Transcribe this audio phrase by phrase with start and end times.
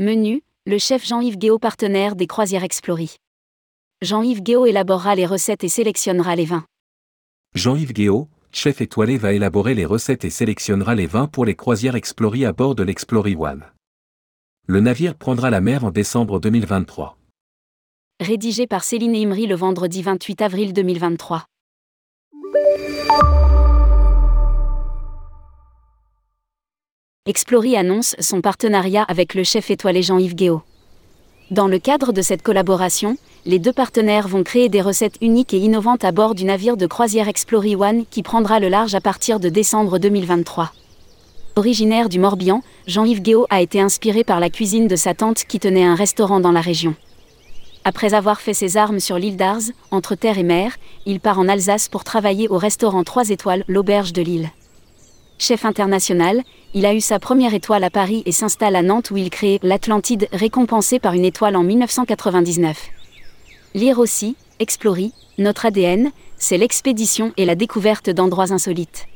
[0.00, 3.16] Menu, le chef Jean-Yves Guéot partenaire des croisières Explory.
[4.00, 6.64] Jean-Yves Guéot élaborera les recettes et sélectionnera les vins.
[7.54, 11.96] Jean-Yves Guéot, chef étoilé va élaborer les recettes et sélectionnera les vins pour les croisières
[11.96, 13.66] Explory à bord de l'Explory One.
[14.66, 17.18] Le navire prendra la mer en décembre 2023.
[18.20, 21.44] Rédigé par Céline Imri le vendredi 28 avril 2023.
[27.30, 30.62] Explory annonce son partenariat avec le chef étoilé Jean-Yves Guéot.
[31.52, 35.58] Dans le cadre de cette collaboration, les deux partenaires vont créer des recettes uniques et
[35.58, 39.38] innovantes à bord du navire de croisière Explory One qui prendra le large à partir
[39.38, 40.72] de décembre 2023.
[41.54, 45.60] Originaire du Morbihan, Jean-Yves Guéot a été inspiré par la cuisine de sa tante qui
[45.60, 46.96] tenait un restaurant dans la région.
[47.84, 50.74] Après avoir fait ses armes sur l'île d'Ars, entre terre et mer,
[51.06, 54.50] il part en Alsace pour travailler au restaurant 3 étoiles, l'Auberge de Lille.
[55.40, 56.42] Chef international,
[56.74, 59.58] il a eu sa première étoile à Paris et s'installe à Nantes où il crée
[59.62, 62.76] l'Atlantide récompensé par une étoile en 1999.
[63.74, 69.06] Lire aussi, Explorer, notre ADN, c'est l'expédition et la découverte d'endroits insolites.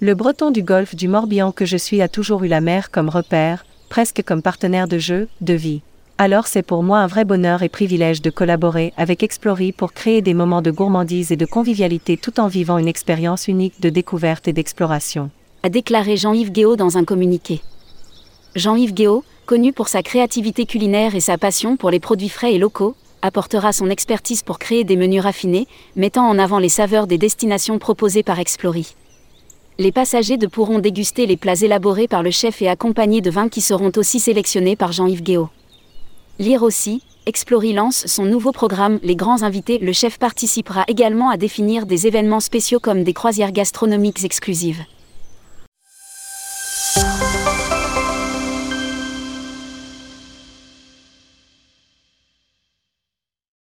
[0.00, 3.08] Le breton du golfe du Morbihan que je suis a toujours eu la mer comme
[3.08, 5.82] repère, presque comme partenaire de jeu, de vie.
[6.18, 10.22] Alors c'est pour moi un vrai bonheur et privilège de collaborer avec Explory pour créer
[10.22, 14.48] des moments de gourmandise et de convivialité tout en vivant une expérience unique de découverte
[14.48, 15.30] et d'exploration.
[15.66, 17.60] A déclaré Jean-Yves Guéot dans un communiqué.
[18.54, 22.58] Jean-Yves Guéot, connu pour sa créativité culinaire et sa passion pour les produits frais et
[22.58, 27.18] locaux, apportera son expertise pour créer des menus raffinés, mettant en avant les saveurs des
[27.18, 28.94] destinations proposées par Explory.
[29.78, 33.48] Les passagers de pourront déguster les plats élaborés par le chef et accompagnés de vins
[33.48, 35.48] qui seront aussi sélectionnés par Jean-Yves Guéot.
[36.38, 39.78] Lire aussi, Explory lance son nouveau programme Les Grands Invités.
[39.78, 44.84] Le chef participera également à définir des événements spéciaux comme des croisières gastronomiques exclusives.